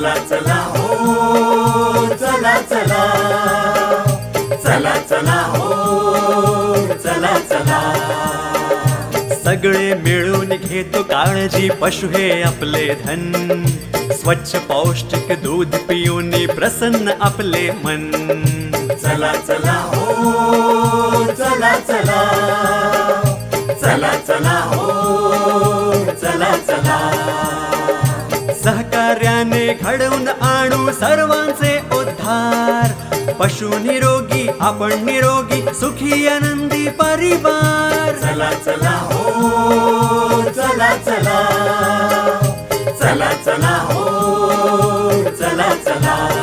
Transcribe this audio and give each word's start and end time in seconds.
चला 0.00 0.14
चला 0.14 0.54
हो 0.54 2.06
चला 2.20 2.52
चला. 2.60 3.00
चला 4.64 4.94
चला 5.10 5.40
हो 5.46 6.86
चला 7.04 7.32
चला. 7.50 7.80
सगळे 9.44 9.94
मिळून 9.94 10.48
घेतो 10.48 11.02
काळजी 11.02 11.68
पशु 11.70 12.06
हे 12.06 12.42
आपले 12.42 12.94
धन. 13.04 13.64
स्वच्छ 14.12 14.56
पौष्टिक 14.56 15.32
दूध 15.42 15.76
पिऊन 15.88 16.30
प्रसन्न 16.46 17.10
आपले 17.20 17.70
मन. 17.84 18.10
चला 19.02 19.32
चला 19.48 19.78
हो 19.92 21.24
चला 21.24 21.76
चला. 21.88 22.22
चला 23.82 24.12
चला 24.28 24.58
हो 24.64 24.99
घडवून 29.72 30.28
आणू 30.28 30.92
सर्वांचे 30.92 31.78
उद्धार. 31.96 33.10
पशु 33.32 33.68
निरोगी 33.68 34.48
आपण 34.60 35.04
निरोगी 35.04 35.62
सुखी 35.62 36.28
आनंदी 36.28 36.88
परिवार. 36.88 38.12
चला 38.16 38.50
चला 38.50 39.08
हो 39.10 40.42
चला 40.42 40.96
चला. 40.96 41.40
चला 43.00 43.30
चला 43.44 43.76
हो 43.90 44.04
चला 45.30 45.74
चला. 45.84 46.39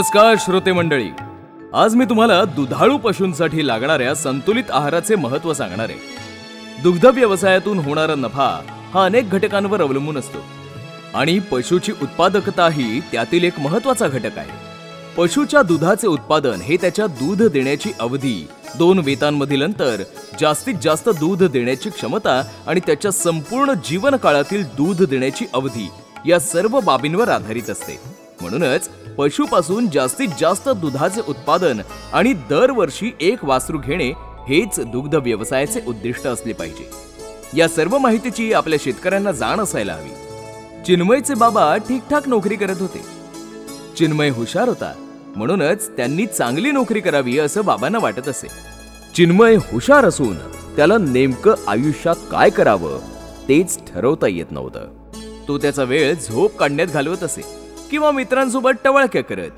नमस्कार 0.00 0.34
श्रोते 0.38 0.72
मंडळी. 0.72 1.08
आज 1.74 1.94
मी 1.94 2.04
तुम्हाला 2.04 2.44
दुधाळू 2.44 2.98
पशूंसाठी 2.98 3.66
लागणाऱ्या 3.66 4.14
संतुलित 4.14 4.64
आहाराचे 4.70 5.14
महत्त्व 5.14 5.52
सांगणार 5.54 5.88
आहे. 5.88 5.98
दुग्ध 6.82 7.06
व्यवसायातून 7.06 7.78
होणारा 7.78 8.14
नफा 8.14 8.60
हा 8.94 9.04
अनेक 9.04 9.30
घटकांवर 9.30 9.82
अवलंबून 9.82 10.18
असतो. 10.18 10.38
आणि 11.14 11.38
पशूची 11.38 11.92
उत्पादकता 11.92 12.68
ही 12.68 13.00
त्यातील 13.00 13.44
एक 13.44 13.60
महत्त्वाचा 13.60 14.08
घटक 14.08 14.38
आहे. 14.38 14.50
पशूच्या 15.16 15.62
दुधाचे 15.62 16.06
उत्पादन 16.06 16.60
हे 16.60 16.76
त्याच्या 16.76 17.06
दूध 17.06 17.42
देण्याची 17.42 17.92
अवधी 18.00 18.48
दोन 18.78 18.98
वेतांमधील 18.98 19.62
अंतर 19.62 20.02
जास्तीत 20.40 20.74
जास्त 20.82 21.08
दूध 21.08 21.44
देण्याची 21.44 21.90
क्षमता 21.90 22.42
आणि 22.66 22.80
त्याच्या 22.80 23.10
संपूर्ण 23.10 23.72
जीवन 23.72 24.16
काळातील 24.16 24.64
दूध 24.64 25.02
देण्याची 25.02 25.46
अवधी 25.54 25.88
या 26.26 26.38
सर्व 26.38 26.80
बाबींवर 26.80 27.28
आधारित 27.28 27.70
असते. 27.70 28.20
म्हणूनच 28.40 28.90
पशुपासून 29.18 29.88
जास्तीत 29.90 30.28
जास्त 30.40 30.68
दुधाचे 30.68 31.20
उत्पादन 31.28 31.80
आणि 32.12 32.32
दरवर्षी 32.32 33.12
एक 33.20 33.44
वासरू 33.44 33.78
घेणे 33.78 34.08
हेच 34.48 34.80
दुग्ध 34.80 35.14
व्यवसायाचे 35.14 35.80
उद्दिष्ट 35.86 36.26
असले 36.26 36.52
पाहिजे. 36.52 36.90
या 37.56 37.68
सर्व 37.68 37.98
माहितीची 37.98 38.52
आपल्या 38.52 38.78
शेतकऱ्यांना 38.82 39.32
जाण 39.32 39.60
असायला 39.60 39.92
हवी. 39.92 40.10
चिन्मयचे 40.86 41.34
बाबा 41.34 41.76
ठीकठाक 41.76 42.28
नोकरी 42.28 42.56
करत 42.56 42.80
होते. 42.80 43.00
चिन्मय 43.98 44.28
हुशार 44.28 44.68
होता 44.68 44.92
म्हणूनच 45.36 45.96
त्यांनी 45.96 46.26
चांगली 46.26 46.70
नोकरी 46.70 47.00
करावी 47.00 47.38
असं 47.38 47.64
बाबांना 47.64 47.98
वाटत 47.98 48.28
असे. 48.28 48.46
चिन्मय 49.16 49.54
हुशार 49.54 50.04
असून 50.04 50.36
त्याला 50.76 50.98
नेमकं 50.98 51.54
आयुष्यात 51.68 52.16
काय 52.30 52.50
करावं 52.50 52.98
तेच 53.48 53.78
ठरवता 53.78 54.26
येत 54.26 54.52
नव्हतं. 54.52 54.88
तो 55.48 55.58
त्याचा 55.58 55.82
वेळ 55.82 56.14
झोप 56.14 56.56
काढण्यात 56.56 56.88
घालवत 56.88 57.22
असे. 57.22 57.59
किंवा 57.90 58.10
मित्रांसोबत 58.10 58.70
टवळक्या 58.84 59.24
करत. 59.24 59.50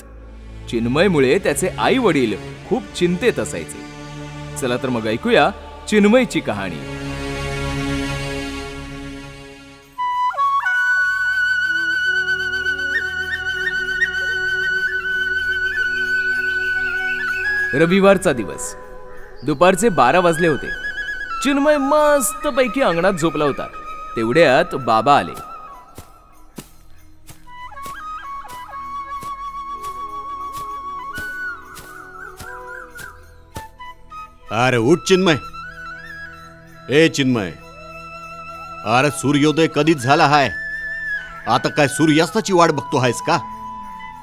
चिन्मयमुळे 0.71 1.39
त्याचे 1.39 1.69
आई 1.69 1.99
वडील 1.99 2.37
खूप 2.69 2.83
चिंतेत 2.97 3.39
असायचे. 3.39 3.93
चला 4.61 4.77
तर 4.77 4.89
मग 4.89 5.07
ऐकूया 5.07 5.51
चिन्मयची 5.89 6.41
कहाणी. 6.41 6.99
रविवारचा 17.79 18.33
दिवस. 18.33 18.75
दुपारचे 19.45 19.89
बारा 19.89 20.21
वाजले 20.21 20.49
होते. 20.49 20.69
चिन्मय 21.45 21.77
मस्त 21.79 22.47
पैकी 22.47 22.81
अंगणात 22.81 23.13
झोपला 23.13 23.45
होता. 23.45 23.67
तेवढ्यात 24.17 24.75
बाबा 24.75 25.19
आले. 25.19 25.52
अरे 34.53 34.77
उठ 34.77 35.03
चिन्मय. 35.09 35.39
ए 36.91 37.09
चिन्मय 37.09 37.51
अरे 38.87 39.11
सूर्योदय 39.11 39.67
कधीच 39.75 39.99
झाला 39.99 40.27
हाय. 40.29 40.49
आता 41.49 41.69
काय 41.69 41.89
सूर्यास्ताची 41.89 42.53
वाट 42.53 42.71
बघतो 42.71 42.99
आहेस 42.99 43.21
का? 43.27 43.39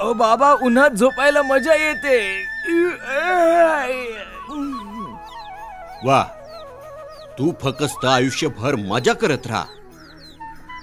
अ 0.01 0.12
बाबा 0.19 0.51
उन्हात 0.63 0.91
झोपायला 0.91 1.41
मजा 1.41 1.75
येते. 1.75 2.19
वा 6.06 6.22
तू 7.40 7.51
फकस्त 7.63 8.06
आयुष्यभर 8.06 8.75
मजा 8.85 9.13
करत 9.13 9.47
राहा. 9.47 9.66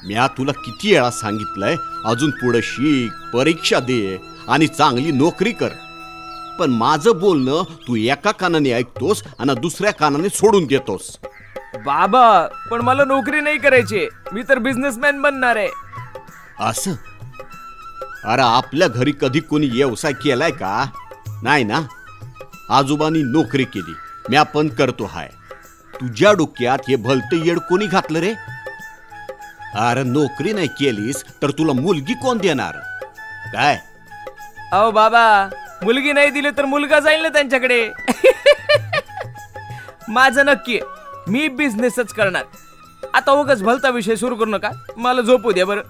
म्या 0.07 0.27
तुला 0.27 0.53
किती 0.53 0.93
वेळा 0.93 1.11
सांगितलंय 1.11 1.77
अजून 2.05 2.31
पुढे 2.31 2.63
शिक 2.63 3.13
परीक्षा 3.35 3.81
दे 3.81 4.01
आणि 4.49 4.67
चांगली 4.67 5.13
नोकरी 5.13 5.53
कर. 5.53 5.86
पण 6.59 6.71
माझं 6.71 7.19
बोलणं 7.19 7.63
तू 7.63 7.97
एका 7.97 8.31
कानाने 8.31 8.71
ऐकतोस 8.71 9.23
आणि 9.39 9.55
दुसऱ्या 9.61 9.93
कानाने 9.93 10.29
सोडून 10.29 10.67
देतोस. 10.67 11.19
बाबा 11.85 12.47
पण 12.71 12.81
मला 12.81 13.05
नोकरी 13.05 13.41
नाही 13.41 13.59
करायची. 13.59 14.09
मी 14.33 14.43
तर 14.43 14.59
बिझनेसमॅन 14.59 15.23
बनणार 15.23 15.57
आहे. 15.57 15.69
असं? 16.61 16.93
अरे 18.25 18.43
आपल्या 18.43 18.89
घरी 18.89 19.13
कधी 19.21 19.41
कोणी 19.41 19.67
व्यवसाय 19.67 20.13
केलाय 20.13 20.51
का? 20.51 20.85
नाही 21.43 21.65
ना? 21.65 21.81
आजोबांनी 22.71 23.23
नोकरी 23.23 23.65
केली. 23.65 23.95
म्या 24.29 24.43
पण 24.43 24.69
करतो 24.69 25.05
हाय. 25.05 25.29
तुझ्या 26.01 26.33
डोक्यात 26.33 26.79
हे 26.89 26.97
भलतं 26.97 27.45
येड 27.45 27.59
कोणी 27.59 27.87
घातलं 27.87 28.19
रे? 28.19 28.33
अरे 29.75 30.03
नोकरी 30.03 30.53
नाही 30.53 30.69
केलीस 30.69 31.25
तर 31.43 31.51
तुला 31.51 31.73
मुलगी 31.73 32.15
कोण 32.15 32.39
देणार? 32.39 32.77
काय? 33.53 33.79
अहो 34.73 34.91
बाबा 34.91 35.49
मुलगी 35.83 36.13
नाही 36.13 36.31
दिली 36.31 36.51
तर 36.51 36.65
मुलगा 36.65 37.01
जाईल 37.01 37.23
ना 37.23 37.29
त्यांच्याकडे. 37.29 37.91
माझं 40.09 40.47
नक्की 40.47 40.79
आहे. 40.79 41.31
मी 41.31 41.49
बिझनेसच 41.49 42.13
करणार. 42.13 42.45
आता 43.15 43.33
उगाच 43.33 43.63
भलता 43.63 43.89
विषय 43.89 44.17
सुरू 44.17 44.37
करू 44.37 44.51
नका. 44.51 44.71
मला 44.97 45.21
झोपू 45.21 45.53
द्या 45.53 45.67
बरं. 45.67 45.81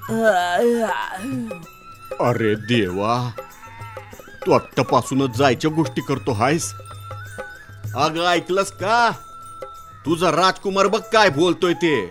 अरे 2.20 2.54
देवा. 2.54 3.30
तू 4.46 4.52
आत्तापासूनच 4.52 5.36
जायच्या 5.36 5.70
गोष्टी 5.70 6.00
करतो 6.00 6.32
हायस. 6.32 6.72
अगं 7.96 8.26
ऐकलंस 8.26 8.70
का? 8.72 9.10
तुझा 10.06 10.30
राजकुमार 10.30 10.86
बघ 10.86 11.00
काय 11.12 11.28
बोलतोय 11.28 11.72
ते. 11.72 12.10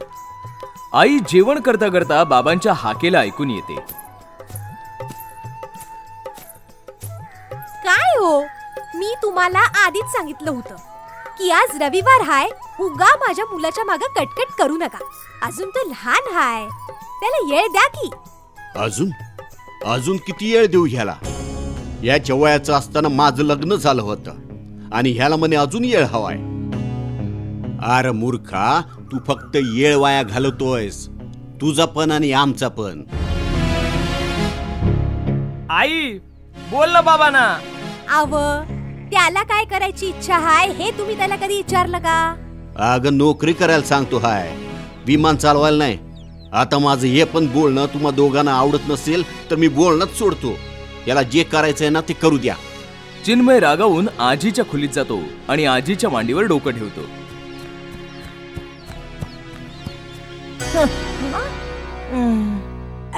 आई 0.94 1.20
जेवण 1.20 1.60
करता 1.60 1.88
करता 1.88 2.24
बाबांच्या 2.24 2.74
हाकेला 2.74 3.20
ऐकून 3.20 3.52
येते. 3.52 3.76
तुम्हाला 9.36 9.60
आधीच 9.86 10.06
सांगितलं 10.06 10.52
होतं 10.52 10.76
की 11.38 11.50
आज 11.52 11.82
रविवार 11.82 12.22
हाय 12.22 12.50
उगा 12.80 13.08
माझ्या 13.16 13.46
मुलाच्या 13.46 13.84
मागे 13.86 14.08
कटकट 14.16 14.52
करू 14.58 14.78
नका. 14.78 14.98
अजून 15.44 15.70
तो 15.70 15.80
लहान 15.90 16.34
हाय. 16.34 16.68
त्याला 17.20 17.56
येळ 17.56 17.68
द्या 17.72 17.88
की. 17.88 18.10
अजून? 18.76 19.10
अजून 19.86 20.18
किती 20.18 20.52
येळ 20.52 20.66
देऊ 20.66 20.86
ह्याला? 20.86 21.16
या 22.04 22.36
वयाचं 22.36 22.74
असताना 22.74 23.08
माझं 23.08 23.44
लग्न 23.44 23.76
झालं 23.76 24.02
होतं 24.02 24.90
आणि 24.94 25.12
ह्याला 25.12 25.36
म्हणे 25.36 25.56
अजून 25.56 25.86
येळ 25.86 26.04
हवाय. 26.04 26.36
अरे 27.94 28.12
मूर्खा 28.12 28.82
तू 29.12 29.20
फक्त 29.28 29.58
येळ 29.74 29.96
वाया 29.96 30.24
घालवतोयस 30.24 31.08
तुझा 31.62 31.86
पण 31.86 32.12
आणि 32.12 32.32
आमचा 32.32 32.68
पण. 32.68 33.04
आई 35.70 36.18
बोल 36.72 36.90
ना 36.90 37.02
बाबा 37.02 37.30
ना 37.30 37.46
आव 38.10 38.36
त्याला 39.12 39.44
काय 39.44 39.66
करायची 39.66 40.08
इच्छा 40.08 40.38
हाय 40.40 40.72
हे 40.78 40.90
तुम्ही 40.98 41.18
त्याला 41.18 41.36
कधी 41.36 41.56
विचारलं 41.58 42.00
का? 42.00 42.36
अगं 42.94 43.18
नोकरी 43.18 43.54
करायला 43.54 43.84
सांगतो 43.84 44.18
हाय. 44.18 44.50
विमान 45.06 45.36
चालवायला 45.36 45.78
नाही. 45.78 45.98
आता 46.54 46.78
माझं 46.80 47.08
हे 47.08 47.24
पण 47.24 47.48
बोलणं 47.54 47.86
तुम्हा 47.94 48.12
दोघांना 48.12 48.54
आवडत 48.54 48.90
नसेल 48.90 49.24
तर 49.50 49.56
मी 49.56 49.68
बोलणंच 49.68 50.18
सोडतो. 50.18 50.56
याला 51.08 51.22
जे 51.22 51.44
करायचंय 51.44 51.90
ना 51.90 52.02
ते 52.02 52.14
करू 52.14 52.38
द्या. 52.38 52.56
चिन्मय 53.26 53.60
रागावून 53.60 54.08
आजीच्या 54.20 54.66
खोलीत 54.72 54.90
जातो 54.90 55.20
आणि 55.50 55.66
आजीच्या 55.66 56.10
मांडीवर 56.10 56.44
डोकं 56.44 56.72
ठेवतो. 56.72 57.06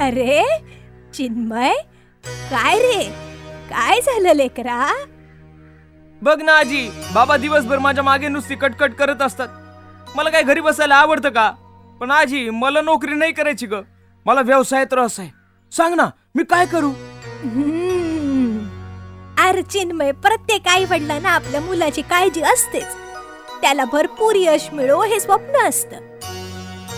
अरे 0.02 0.42
चिन्मय 1.14 1.74
काय 2.50 2.78
रे? 2.78 3.02
काय 3.70 4.00
झालं 4.00 4.34
लेकरा? 4.36 4.86
बघ 6.22 6.42
ना 6.42 6.52
आजी 6.52 6.90
बाबा 7.14 7.36
दिवसभर 7.36 7.78
माझ्या 7.78 8.04
मागे 8.04 8.28
नुसती 8.28 8.54
कटकट 8.54 8.94
करत 8.94 9.22
असतात. 9.22 9.48
मला 10.14 10.30
काय 10.30 10.42
घरी 10.42 10.60
बसायला 10.60 10.94
आवडतं 10.94 11.28
का? 11.28 11.50
पण 12.00 12.10
आजी 12.10 12.50
मला 12.50 12.80
नोकरी 12.80 13.14
नाही 13.14 13.32
करायची 13.32 13.66
ग. 13.66 13.74
मला 14.26 14.40
व्यवसायात 14.40 14.92
रस 14.92 15.20
आहे. 15.20 15.30
सांग 15.72 15.94
ना 15.94 16.10
मी 16.34 16.44
काय 16.44 16.66
करू? 16.66 16.88
हम्म. 17.44 17.88
चिन्मय 19.70 20.12
प्रत्येक 20.12 20.68
आई 20.68 20.84
वडिलांना 20.84 21.30
आपल्या 21.30 21.60
मुलाची 21.60 22.02
काळजी 22.02 22.42
असतेच. 22.42 22.86
त्याला 23.60 23.84
भरपूर 23.84 24.34
यश 24.36 24.68
मिळो 24.72 25.02
हे 25.02 25.20
स्वप्न 25.20 25.68
असतं. 25.68 25.96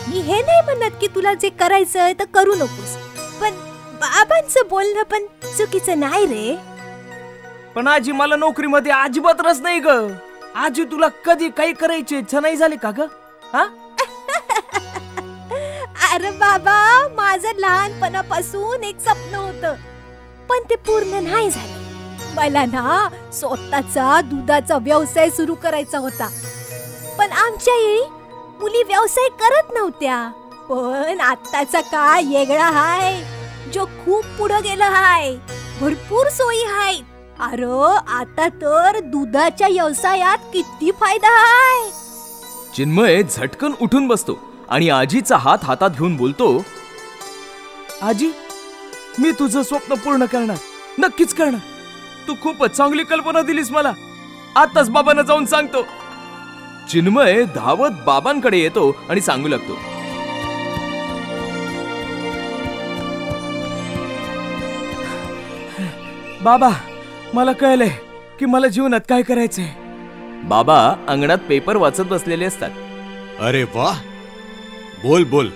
मी 0.09 0.21
हे 0.21 0.43
नाही 0.43 0.61
म्हणत 0.61 0.91
की 1.01 1.07
तुला 1.07 1.35
जे 1.35 1.49
करायचंय 1.49 2.13
तर 2.13 2.25
करू 2.35 2.55
नकोस. 2.55 2.97
पण 3.41 3.51
बाबांचं 3.95 4.61
बोलणं 4.71 5.03
पण 5.03 5.23
चुकीचं 5.59 6.01
नाही 6.01 6.27
रे. 6.27 6.70
पण 7.75 7.87
आजी 7.87 8.13
मला 8.13 8.37
नोकरीमध्ये 8.37 8.93
अजिबात 8.93 9.41
रस 9.41 9.61
नाही 9.61 9.79
ग. 9.79 9.89
आजी 10.55 10.85
तुला 10.85 11.09
कधी 11.09 11.49
काही 11.49 11.73
करायची 11.73 12.19
इच्छा 12.19 12.41
नाही 12.41 12.57
झाली 12.57 12.77
का 12.77 12.91
ग? 12.91 13.01
हा? 13.55 13.65
अरे 16.15 16.31
बाबा 16.31 17.09
माझं 17.15 17.49
लहानपणापासून 17.59 18.85
एक 18.85 19.01
स्वप्न 19.01 19.35
होतं. 19.35 19.75
पण 20.49 20.59
ते 20.71 20.77
पूर्ण 20.77 21.25
नाही 21.25 21.51
झालं. 21.51 21.79
मला 22.35 22.65
ना 22.65 23.09
स्वतःचा 23.33 24.21
दुधाचा 24.21 24.77
व्यवसाय 24.77 25.31
सुरू 25.31 25.55
करायचा 25.55 25.99
होता. 25.99 26.29
पण 27.19 27.33
आमच्या 27.33 27.75
येळी 27.75 28.03
मुली 28.61 28.83
व्यवसाय 28.83 29.29
करत 29.29 29.73
नव्हत्या. 29.75 30.31
पण 30.69 31.21
आत्ताचा 31.21 31.81
काळ 31.81 32.23
वेगळा 32.23 32.71
हाय. 32.71 33.25
जो 33.75 33.85
खूप 33.85 34.25
पुढे 34.39 34.61
गेला 34.61 34.89
हाय. 34.89 35.37
भरपूर 35.81 36.29
सोयी 36.29 36.65
आहेत 36.65 37.05
अरे 37.43 37.65
आता 38.13 38.49
तर 38.63 38.99
दुधाच्या 39.03 39.69
व्यवसायात 39.69 40.39
किती 40.53 40.91
फायदा 40.91 41.29
हाय 41.29 41.89
चिन्मय 42.77 43.23
झटकन 43.23 43.73
उठून 43.81 44.07
बसतो 44.09 44.39
आणि 44.69 44.89
आजीचा 44.89 45.37
हात 45.37 45.59
हातात 45.63 45.91
घेऊन 45.91 46.17
बोलतो 46.17 46.65
आजी 48.03 48.31
मी 49.19 49.31
तुझं 49.39 49.63
स्वप्न 49.63 49.95
पूर्ण 49.95 50.25
करणार. 50.25 50.57
नक्कीच 50.99 51.35
करणार. 51.35 51.61
तू 52.29 52.35
खूपच 52.43 52.77
चांगली 52.77 53.05
कल्पना 53.05 53.43
दिलीस 53.43 53.71
मला. 53.71 53.93
आताच 54.57 54.91
बाबांना 54.91 55.23
जाऊन 55.23 55.47
सांगतो. 55.47 55.83
चिन्मय 56.91 57.43
धावत 57.55 58.05
बाबांकडे 58.07 58.59
येतो 58.59 58.91
आणि 59.09 59.21
सांगू 59.21 59.49
लागतो 59.49 59.79
बाबा 66.43 66.71
मला 67.35 67.53
कळलंय 67.53 67.91
की 68.39 68.47
मला 68.47 68.67
जीवनात 68.67 69.01
काय 69.09 69.23
करायचंय. 69.23 69.69
बाबा 70.45 71.05
अंगणात 71.09 71.39
पेपर 71.49 71.77
वाचत 71.77 72.01
बसलेले 72.01 72.45
असतात. 72.45 72.71
अरे 73.41 73.63
वा 73.63 73.99
बोल 75.03 75.25
बोल. 75.25 75.49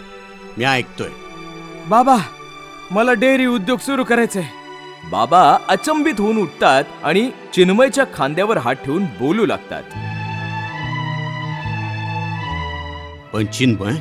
मी 0.58 0.64
ऐकतोय. 0.64 1.08
बाबा 1.88 2.16
मला 2.90 3.12
डेअरी 3.12 3.46
उद्योग 3.46 3.78
सुरू 3.78 4.04
करायचंय. 4.04 4.44
बाबा 5.10 5.58
अचंबित 5.68 6.14
होऊन 6.18 6.36
उठतात 6.36 6.84
आणि 7.02 7.30
चिन्मयच्या 7.54 8.04
खांद्यावर 8.14 8.56
हात 8.56 8.74
ठेवून 8.74 9.04
बोलू 9.04 9.46
लागतात. 9.46 9.82
पण 13.34 13.46
चिन्मय 13.46 13.94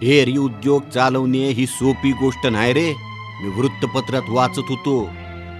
डेअरी 0.00 0.36
उद्योग 0.36 0.82
चालवणे 0.94 1.48
ही 1.48 1.66
सोपी 1.66 2.12
गोष्ट 2.12 2.46
नाही 2.46 2.72
रे. 2.72 2.94
मी 3.42 3.60
वृत्तपत्रात 3.60 4.22
वाचत 4.28 4.64
होतो. 4.68 5.10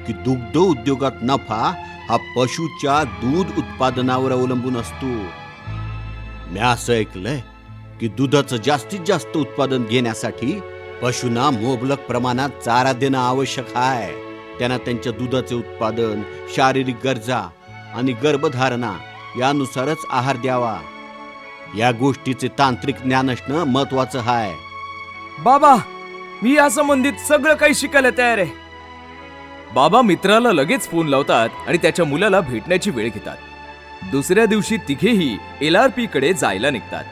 की 0.08 0.12
दुग्ध 0.24 0.56
उद्योगात 0.56 1.22
नफा 1.22 1.72
हा 2.08 2.16
पशुच्या 2.36 3.02
दूध 3.22 3.58
उत्पादनावर 3.58 4.32
अवलंबून 4.32 4.76
असतो. 4.76 5.06
मी 6.52 6.60
असं 6.60 6.92
ऐकलंय 6.92 7.40
की 8.00 8.08
दुधाचं 8.08 8.56
जास्तीत 8.56 9.00
जास्त 9.06 9.36
उत्पादन 9.36 9.84
घेण्यासाठी 9.84 10.60
पशूंना 11.02 11.50
मोबलक 11.50 11.98
प्रमाणात 11.98 12.50
चारा 12.64 12.92
देणं 12.92 13.18
आवश्यक 13.18 13.76
आहे 13.76 14.12
त्यांना 14.58 14.78
त्यांच्या 14.78 15.12
दुधाचे 15.12 15.54
उत्पादन 15.54 16.22
शारीरिक 16.56 16.96
गरजा 17.04 17.40
आणि 17.94 18.12
गर्भधारणा 18.12 18.92
यानुसारच 19.38 20.04
आहार 20.10 20.36
द्यावा. 20.36 20.78
या 21.76 21.90
गोष्टीचे 21.92 22.48
तांत्रिक 22.48 23.02
ज्ञान 23.04 23.30
असणं 23.30 23.64
महत्वाचं 23.64 24.20
आहे 24.26 24.54
बाबा 25.42 25.74
मी 26.42 26.54
या 26.54 26.68
संबंधित 26.70 27.12
सगळं 27.28 27.54
काही 27.54 27.74
शिकायला 27.74 28.10
तयार 28.18 28.38
आहे. 28.38 28.67
बाबा 29.74 30.02
मित्राला 30.02 30.52
लगेच 30.52 30.88
फोन 30.88 31.06
लावतात 31.06 31.48
आणि 31.66 31.78
त्याच्या 31.78 32.04
मुलाला 32.04 32.40
भेटण्याची 32.40 32.90
वेळ 32.90 33.08
घेतात. 33.14 33.36
दुसऱ्या 34.12 34.46
दिवशी 34.46 34.76
तिघेही 34.76 35.38
एल 35.60 35.76
आर 35.76 35.88
पी 35.96 36.06
कडे 36.06 36.32
जायला 36.32 36.70
निघतात. 36.70 37.04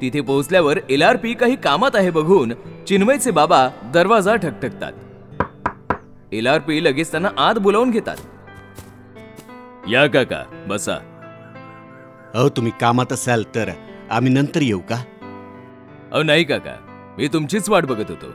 तिथे 0.00 0.20
पोहोचल्यावर 0.20 0.78
एल 0.90 1.02
आर 1.02 1.16
पी 1.16 1.34
काही 1.34 1.56
कामात 1.56 1.90
आहे 1.94 2.10
बघून 2.10 2.52
चिन्मयचे 2.88 3.30
बाबा 3.30 3.68
दरवाजा 3.94 4.36
ठकठकतात. 4.36 4.92
एल 6.32 6.46
आर 6.46 6.58
पी 6.58 6.84
लगेच 6.84 7.10
त्यांना 7.10 7.28
आत 7.38 7.54
बोलावून 7.54 7.90
घेतात. 7.90 8.16
या 9.90 10.06
काका 10.06 10.64
बसा. 10.68 11.09
अहो 12.34 12.48
तुम्ही 12.48 12.72
कामात 12.80 13.12
असाल 13.12 13.44
तर 13.54 13.70
आम्ही 14.10 14.32
नंतर 14.32 14.62
येऊ 14.62 14.78
का? 14.78 14.96
अहो 16.12 16.22
नाही 16.22 16.44
काका. 16.44 16.74
मी 17.18 17.28
तुमचीच 17.28 17.68
वाट 17.70 17.84
बघत 17.84 18.10
होतो. 18.10 18.26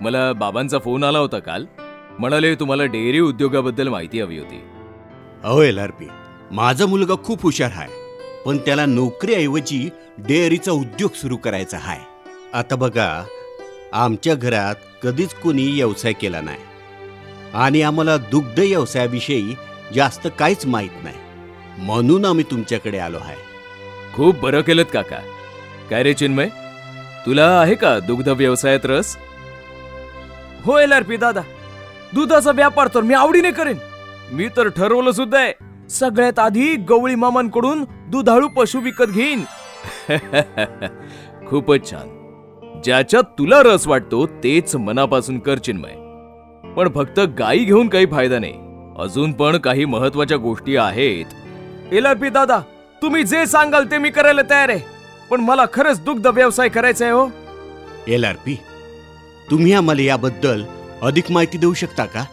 मला 0.00 0.32
बाबांचा 0.32 0.78
फोन 0.78 1.04
आला 1.04 1.18
होता 1.18 1.38
काल. 1.38 1.64
म्हणाले 2.18 2.54
तुम्हाला 2.54 2.84
डेअरी 2.84 3.20
उद्योगाबद्दल 3.20 3.88
माहिती 3.88 4.20
हवी 4.20 4.38
होती. 4.38 4.60
अहो 5.44 5.62
एल 5.62 5.78
आर 5.78 5.90
पी 5.90 6.06
माझा 6.50 6.86
मुलगा 6.86 7.14
खूप 7.24 7.42
हुशार 7.42 7.70
आहे 7.74 7.92
पण 8.46 8.58
त्याला 8.58 8.86
नोकरीऐवजी 8.86 9.90
डेअरीचा 10.18 10.72
उद्योग 10.72 11.10
सुरू 11.14 11.36
करायचा 11.36 11.76
आहे 11.76 12.00
आता 12.54 12.76
बघा 12.76 13.24
आमच्या 13.92 14.34
घरात 14.34 14.74
कधीच 15.02 15.34
कोणी 15.34 15.70
व्यवसाय 15.72 16.12
केला 16.12 16.40
नाही. 16.40 16.58
आणि 17.54 17.82
आम्हाला 17.82 18.16
दुग्ध 18.16 18.58
व्यवसायाविषयी 18.58 19.54
जास्त 19.94 20.28
काहीच 20.38 20.66
माहीत 20.66 21.04
नाही. 21.04 21.16
म्हणून 21.78 22.24
आम्ही 22.24 22.44
तुमच्याकडे 22.50 22.98
आलो 22.98 23.16
आहे. 23.16 23.36
खूप 24.14 24.36
बरं 24.36 24.60
केलं 24.60 24.82
काका. 24.82 25.16
काय 25.90 26.02
रे 26.02 26.14
चिन्मय? 26.14 26.48
तुला 27.26 27.60
आहे 27.60 27.74
का 27.74 27.98
दुग्ध 27.98 28.28
व्यवसायात 28.28 28.80
रस? 28.84 29.16
हो 30.64 30.78
एल 30.78 30.92
आर 30.92 31.02
पी 31.02 31.16
दादा. 31.16 31.40
दुधाचा 32.14 32.50
व्यापार 32.50 32.88
तर 32.94 33.00
मी 33.00 33.14
आवडीने 33.14 33.50
करेन. 33.50 33.76
मी 34.32 34.48
तर 34.56 34.68
ठरवलं 34.68 35.12
सुद्धा 35.12 35.38
आहे 35.38 35.52
सगळ्यात 35.90 36.38
आधी 36.38 36.76
गवळी 36.76 37.14
मामांकडून 37.14 37.84
दुधाळू 38.08 38.48
पशु 38.48 38.80
विकत 38.80 39.04
घेईन. 39.04 39.44
खूपच 41.46 41.90
छान. 41.90 42.16
ज्याच्यात 42.84 43.22
तुला 43.22 43.62
रस 43.62 43.86
वाटतो 43.86 44.26
तेच 44.26 44.76
मनापासून 44.76 45.38
कर 45.38 45.58
चिन्मय. 45.58 45.94
पण 46.74 46.88
फक्त 46.94 47.20
गायी 47.20 47.64
घेऊन 47.64 47.88
काही 47.88 48.06
फायदा 48.06 48.38
नाही. 48.38 48.54
अजून 48.98 49.32
पण 49.32 49.56
काही 49.56 49.84
महत्त्वाच्या 49.84 50.36
गोष्टी 50.36 50.76
आहेत. 50.76 51.24
एल 51.92 52.06
आर 52.06 52.14
पी 52.14 52.28
दादा 52.28 52.58
तुम्ही 53.02 53.22
जे 53.24 53.44
सांगाल 53.46 53.84
ते 53.90 53.98
मी 53.98 54.10
करायला 54.10 54.42
तयार 54.50 54.68
आहे. 54.68 54.80
पण 55.30 55.40
मला 55.40 55.64
खरंच 55.72 56.00
दुग्ध 56.00 56.26
व्यवसाय 56.26 56.68
करायचा 56.68 57.04
आहे 57.04 57.14
हो. 57.14 57.26
एल 58.08 58.24
आर 58.24 58.36
पी 58.44 58.56
तुम्ही 59.50 59.72
आम्हाला 59.72 60.02
याबद्दल 60.02 60.64
अधिक 61.02 61.30
माहिती 61.30 61.58
देऊ 61.58 61.74
शकता 61.74 62.04
का? 62.04 62.24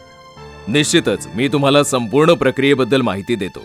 निश्चितच 0.68 1.26
मी 1.34 1.48
तुम्हाला 1.48 1.82
संपूर्ण 1.84 2.34
प्रक्रियेबद्दल 2.34 3.02
माहिती 3.02 3.34
देतो. 3.34 3.62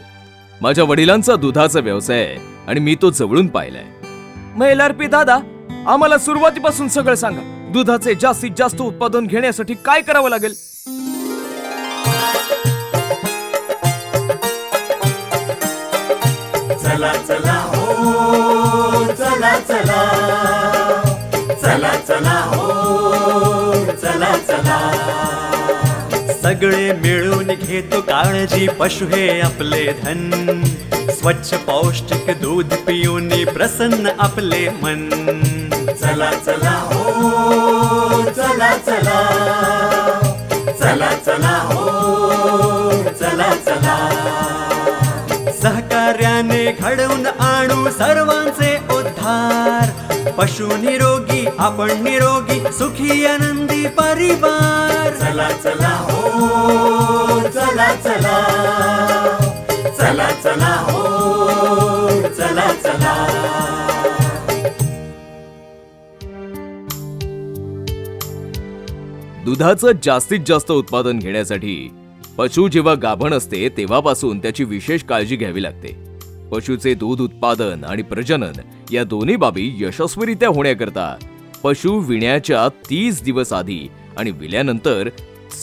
माझ्या 0.62 0.84
वडिलांचा 0.84 1.36
दुधाचा 1.36 1.79
व्यवसाय 1.79 2.24
आहे 2.24 2.38
आणि 2.67 2.79
मी 2.79 2.96
तो 3.01 3.10
जवळून 3.10 3.48
पाहिलाय. 3.48 3.86
मग 4.55 4.65
एल 4.65 4.81
आर 4.81 4.91
पी 4.91 5.08
दादा 5.08 5.39
आम्हाला 5.88 6.17
सुरुवातीपासून 6.17 6.88
सगळं 6.88 7.15
सांगा. 7.15 7.41
दुधाचे 7.74 8.15
जास्तीत 8.15 8.51
जास्त 8.58 8.81
उत्पादन 8.81 9.27
घेण्यासाठी 9.27 9.74
काय 9.86 10.01
करावं 10.01 10.29
लागेल? 10.29 10.53
चला 16.89 17.13
चला 17.13 17.53
हो 17.53 19.03
चला 19.13 19.60
चला. 19.60 20.00
चला 21.62 21.93
चला 22.08 22.39
हो 22.39 23.86
चला 24.01 24.38
चला. 24.38 24.77
सगळे 26.43 26.93
मिळून 26.93 27.48
घेतो 27.48 28.01
काळजी 28.01 28.67
पशु 28.67 29.05
हे 29.05 29.41
आपले 29.41 29.86
धन. 30.03 30.63
स्वच्छ 31.12 31.53
पौष्टिक 31.53 32.41
दूध 32.41 32.74
पिऊन 32.74 33.29
प्रसन्न 33.29 34.10
आपले 34.19 34.69
मन. 34.69 35.10
चला 36.01 36.31
चला 36.46 36.89
हो 36.89 38.22
चला 38.31 38.77
चला. 38.77 39.19
चला 40.79 41.12
चला 41.25 41.58
हो 41.72 41.86
चला 43.19 43.55
चला. 43.65 44.58
सहकार्याने 46.09 46.71
घडवून 46.71 47.25
आणू 47.25 47.89
सर्वांचे 47.89 48.75
उद्धार. 48.93 50.31
पशु 50.37 50.67
निरोगी 50.67 51.45
आपण 51.59 51.91
निरोगी 52.03 52.59
सुखी 52.73 53.25
आनंदी 53.25 53.85
परिवार. 53.97 55.13
चला 55.19 55.49
चला 55.63 55.93
हो 56.07 57.39
चला 57.49 57.93
चला. 57.95 58.37
चला 59.99 60.29
चला 60.43 60.73
हो 60.87 62.21
चला 62.29 62.71
चला. 62.83 63.15
दुधाचं 69.45 69.91
जास्तीत 70.03 70.39
जास्त 70.47 70.71
उत्पादन 70.71 71.19
घेण्यासाठी 71.19 71.75
पशु 72.39 72.67
जेव्हा 72.67 72.93
गाभण 72.93 73.34
असते 73.34 73.69
तेव्हापासून 73.69 74.39
त्याची 74.39 74.63
विशेष 74.63 75.03
काळजी 75.03 75.36
घ्यावी 75.36 75.63
लागते. 75.63 75.88
पशुचे 76.51 76.93
दूध 76.93 77.22
उत्पादन 77.22 77.84
आणि 77.84 78.01
प्रजनन 78.01 78.51
या 78.91 79.03
दोन्ही 79.03 79.36
बाबी 79.36 79.75
यशस्वीरित्या 79.77 80.50
होण्याकरता 80.50 81.15
पशु 81.63 81.93
विण्याच्या 82.00 82.67
तीस 82.89 83.24
दिवस 83.24 83.53
आधी 83.53 83.88
आणि 84.17 84.31
विल्यानंतर 84.31 85.10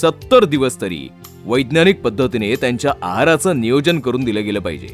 सत्तर 0.03 0.45
दिवस 0.45 0.81
तरी 0.81 1.09
वैज्ञानिक 1.45 2.01
पद्धतीने 2.01 2.55
त्यांच्या 2.55 2.93
आहाराचं 3.03 3.61
नियोजन 3.61 4.01
करून 4.01 4.25
दिलं 4.25 4.45
गेलं 4.45 4.61
पाहिजे. 4.61 4.89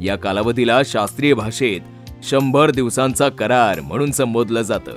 या 0.00 0.16
कालावधीला 0.16 0.80
शास्त्रीय 0.86 1.34
भाषेत 1.34 1.80
शंभर 2.24 2.70
दिवसांचा 2.70 3.28
करार 3.28 3.80
म्हणून 3.80 4.10
संबोधलं 4.10 4.62
जातं. 4.62 4.92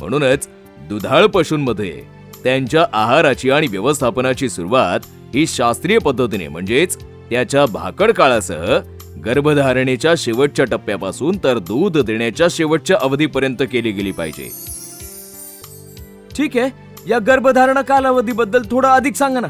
म्हणूनच 0.00 0.48
दुधाळ 0.88 1.26
पशूंमध्ये 1.26 2.02
त्यांच्या 2.44 2.86
आहाराची 2.92 3.50
आणि 3.50 3.66
व्यवस्थापनाची 3.66 4.48
सुरुवात 4.48 5.00
ही 5.36 5.46
शास्त्रीय 5.46 5.98
पद्धतीने 5.98 6.46
म्हणजेच 6.48 6.96
त्याच्या 7.30 7.64
भाकड 7.66 8.10
काळासह 8.10 8.78
गर्भधारणेच्या 9.24 10.12
शेवटच्या 10.18 10.64
टप्प्यापासून 10.64 11.36
तर 11.44 11.58
दूध 11.58 11.98
देण्याच्या 11.98 12.46
शेवटच्या 12.50 12.96
अवधीपर्यंत 13.00 13.62
केली 13.72 13.90
गेली 13.90 14.12
पाहिजे. 14.12 14.48
ठीक 16.36 16.56
आहे 16.56 16.70
या 17.08 17.18
गर्भधारणा 17.18 17.82
कालावधीबद्दल 17.82 18.62
थोडं 18.70 18.88
अधिक 18.88 19.16
सांगा 19.16 19.40
ना. 19.40 19.48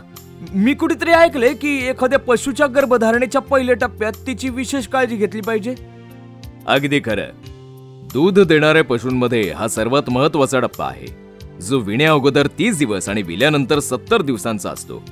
मी 0.54 0.74
कुठेतरी 0.74 1.10
ऐकले 1.10 1.52
की 1.54 1.76
एखाद्या 1.88 2.18
पशुच्या 2.18 2.66
गर्भधारणेच्या 2.66 3.40
पहिल्या 3.40 3.74
टप्प्यात 3.74 4.12
तिची 4.26 4.48
विशेष 4.48 4.86
काळजी 4.86 5.16
घेतली 5.16 5.40
पाहिजे. 5.40 5.74
अगदी 6.66 7.00
खरं. 7.04 7.28
दूध 8.12 8.40
देणाऱ्या 8.40 8.84
पशूंमध्ये 8.84 9.50
हा 9.50 9.68
सर्वात 9.68 10.10
महत्त्वाचा 10.10 10.60
टप्पा 10.60 10.86
आहे 10.86 11.06
जो 11.60 11.78
विण्या 11.78 12.12
अगोदर 12.12 12.46
तीस 12.58 12.78
दिवस 12.78 13.08
आणि 13.08 13.22
विल्यानंतर 13.22 13.78
सत्तर 13.80 14.22
दिवसांचा 14.22 14.70
असतो. 14.70 15.02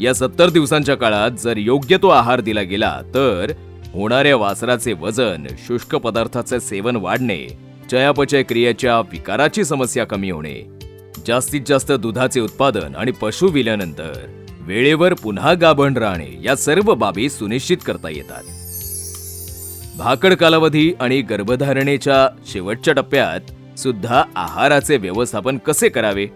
या 0.00 0.14
सत्तर 0.14 0.48
दिवसांच्या 0.48 0.94
काळात 0.94 1.30
जर 1.30 1.56
योग्य 1.56 1.96
तो 2.02 2.08
आहार 2.08 2.40
दिला 2.40 2.62
गेला 2.62 3.00
तर 3.14 3.52
होणाऱ्या 3.92 4.36
वासराचे 4.36 4.92
वजन 4.92 5.46
शुष्क 5.66 5.96
पदार्थाचे 5.96 6.60
सेवन 6.60 6.96
वाढणे 6.96 7.46
चयापचय 7.90 8.42
क्रियेच्या 8.42 9.00
विकाराची 9.00 9.64
समस्या 9.64 10.04
कमी 10.04 10.30
होणे 10.30 10.78
जास्तीत 11.26 11.60
जास्त 11.66 11.92
दुधाचे 11.92 12.40
उत्पादन 12.40 12.94
आणि 12.94 13.12
पशु 13.12 13.46
विल्यानंतर 13.46 14.12
वेळेवर 14.60 15.14
पुन्हा 15.14 15.54
गाभण 15.54 15.96
राहणे 15.96 16.38
या 16.42 16.56
सर्व 16.56 16.94
बाबी 16.94 17.28
सुनिश्चित 17.28 17.76
करता 17.86 18.08
येतात. 18.08 18.44
भाकड 19.98 20.34
कालावधी 20.34 20.92
आणि 21.00 21.20
गर्भधारणेच्या 21.22 22.28
शेवटच्या 22.46 22.94
टप्प्यात 22.94 23.78
सुद्धा 23.78 24.22
आहाराचे 24.36 24.96
व्यवस्थापन 24.96 25.58
कसे 25.58 25.88
करावे? 25.88 26.26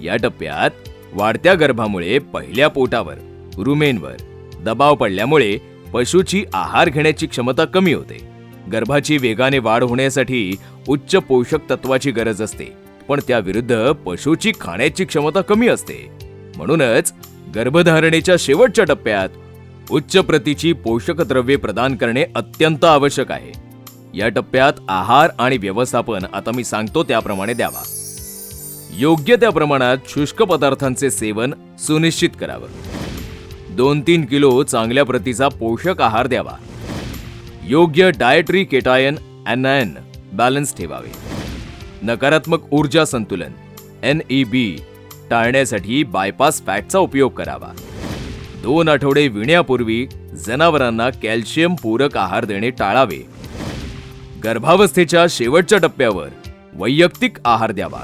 या 0.00 0.16
टप्प्यात 0.16 0.70
वाढत्या 1.14 1.54
गर्भामुळे 1.54 2.18
पहिल्या 2.18 2.68
पोटावर 2.68 3.14
रुमेनवर 3.58 4.22
दबाव 4.60 4.94
पडल्यामुळे 4.94 5.56
पशुची 5.92 6.44
आहार 6.54 6.88
घेण्याची 6.88 7.26
क्षमता 7.26 7.64
कमी 7.64 7.92
होते. 7.92 8.28
गर्भाची 8.72 9.16
वेगाने 9.16 9.58
वाढ 9.58 9.82
होण्यासाठी 9.82 10.56
उच्च 10.88 11.16
पोषक 11.16 11.70
तत्वाची 11.70 12.10
गरज 12.10 12.42
असते 12.42 12.72
पण 13.08 13.20
त्याविरुद्ध 13.28 13.92
पशुची 14.06 14.52
खाण्याची 14.60 15.04
क्षमता 15.04 15.40
कमी 15.40 15.68
असते. 15.68 16.08
म्हणूनच 16.56 17.12
गर्भधारणेच्या 17.54 18.34
शेवटच्या 18.38 18.84
टप्प्यात 18.84 19.28
उच्च 19.90 20.16
प्रतीची 20.16 20.72
पोषक 20.72 21.20
द्रव्ये 21.20 21.56
प्रदान 21.56 21.96
करणे 21.96 22.24
अत्यंत 22.34 22.84
आवश्यक 22.84 23.32
आहे. 23.32 23.52
या 24.14 24.28
टप्प्यात 24.28 24.72
आहार 24.88 25.30
आणि 25.38 25.58
व्यवस्थापन 25.58 26.24
आता 26.32 26.50
मी 26.56 26.64
सांगतो 26.64 27.04
त्याप्रमाणे 27.04 27.54
द्यावा. 27.54 27.82
योग्य 28.98 29.36
त्या 29.36 29.50
प्रमाणात 29.50 29.96
शुष्क 30.08 30.42
पदार्थांचे 30.42 31.10
सेवन 31.10 31.54
सुनिश्चित 31.78 32.30
करावं. 32.40 32.68
दोन 33.76 34.00
तीन 34.00 34.24
किलो 34.24 34.62
चांगल्या 34.62 35.04
प्रतीचा 35.04 35.48
पोषक 35.48 36.02
आहार 36.02 36.26
द्यावा. 36.26 36.52
योग्य 37.64 38.10
डायटरी 38.10 38.64
केटायन 38.64 39.16
एन 39.48 39.94
बॅलन्स 40.32 40.76
ठेवावे. 40.76 41.12
नकारात्मक 42.02 42.72
ऊर्जा 42.72 43.04
संतुलन 43.04 43.50
एन 44.02 44.20
ई 44.30 44.44
बी 44.44 44.78
टाळण्यासाठी 45.30 46.04
बायपास 46.04 46.62
फॅटचा 46.66 46.98
उपयोग 46.98 47.32
करावा. 47.32 47.72
दोन 48.62 48.88
आठवडे 48.88 49.28
विण्यापूर्वी 49.28 50.06
जनावरांना 50.46 51.10
कॅल्शियम 51.10 51.74
पूरक 51.74 52.16
आहार 52.16 52.44
देणे 52.44 52.70
टाळावे. 52.70 53.26
गर्भावस्थेच्या 54.44 55.26
शेवटच्या 55.30 55.78
टप्प्यावर 55.78 56.28
वैयक्तिक 56.72 57.36
आहार 57.44 57.72
द्यावा. 57.72 58.00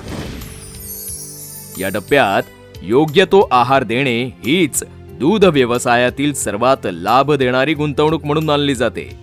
या 1.78 1.88
टप्प्यात 1.88 2.42
योग्य 2.82 3.24
तो 3.24 3.48
आहार 3.50 3.82
देणे 3.82 4.24
हीच 4.24 4.84
दूध 5.20 5.44
व्यवसायातील 5.44 6.32
सर्वात 6.32 6.76
लाभ 6.84 7.32
देणारी 7.32 7.74
गुंतवणूक 7.74 8.24
म्हणून 8.24 8.44
मानली 8.44 8.74
जाते. 8.74 9.16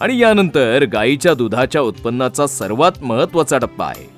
आणि 0.00 0.18
यानंतर 0.18 0.84
गायीच्या 0.92 1.34
दुधाच्या 1.34 1.80
उत्पन्नाचा 1.80 2.46
सर्वात 2.46 2.92
महत्त्वाचा 3.02 3.58
टप्पा 3.58 3.86
आहे. 3.86 4.08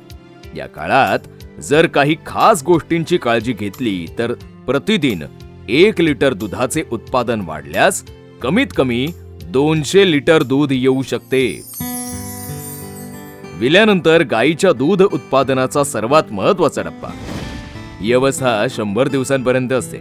या 0.56 0.66
काळात 0.66 1.18
जर 1.60 1.86
काही 1.86 2.16
खास 2.26 2.62
गोष्टींची 2.62 3.18
काळजी 3.18 3.52
घेतली 3.52 4.06
तर 4.18 4.32
प्रतिदिन 4.66 5.22
एक 5.68 6.00
लिटर 6.00 6.32
दुधाचे 6.32 6.82
उत्पादन 6.92 7.40
वाढल्यास 7.40 8.02
कमीत 8.42 8.66
कमी 8.76 9.08
दोनशे 9.44 10.10
लिटर 10.10 10.42
दूध 10.42 10.72
येऊ 10.72 11.02
शकते. 11.02 11.62
विल्यानंतर 13.58 14.22
गायीच्या 14.22 14.72
दूध 14.72 15.02
उत्पादनाचा 15.02 15.84
सर्वात 15.84 16.22
महत्त्वाचा 16.30 16.82
टप्पा. 16.82 17.08
ही 18.00 18.12
अवस्था 18.12 18.66
शंभर 18.70 19.08
दिवसांपर्यंत 19.08 19.72
असते. 19.72 19.98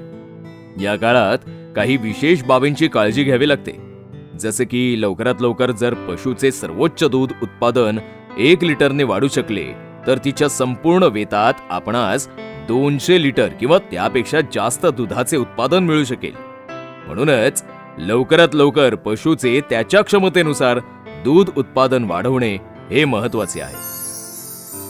या 0.84 0.96
काळात 0.96 1.38
काही 1.76 1.98
विशेष 1.98 2.44
बाबींची 2.44 2.88
काळजी 2.88 3.24
घ्यावी 3.24 3.50
लागते. 3.50 3.90
जसे 4.40 4.66
की 4.66 5.02
लवकरात 5.02 5.36
लवकर 5.42 5.72
जर 5.72 5.94
पशुचे 5.94 6.52
सर्वोच्च 6.52 7.04
दूध 7.04 7.32
उत्पादन 7.44 8.00
एक 8.38 8.64
लिटरने 8.64 9.04
वाढू 9.04 9.28
शकले 9.28 9.66
तर 10.08 10.18
तिच्या 10.26 10.50
संपूर्ण 10.50 11.04
वेतात 11.04 11.54
आपणास 11.70 12.28
दोनशे 12.68 13.22
लिटर 13.22 13.48
किंवा 13.48 13.78
त्यापेक्षा 13.78 14.40
जास्त 14.54 14.86
दुधाचे 14.86 15.38
उत्पादन 15.38 15.84
मिळू 15.84 16.04
शकेल. 16.04 16.34
म्हणूनच 17.08 17.64
लवकरात 17.98 18.48
लवकर 18.54 18.96
पशुचे 18.96 19.62
त्याच्या 19.70 20.02
क्षमतेनुसार 20.02 20.80
दूध 21.08 21.50
उत्पादन 21.58 22.04
वाढवणे 22.04 22.56
हे 22.92 23.06
महत्त्वाचे 23.06 23.62
आहे. 23.62 23.76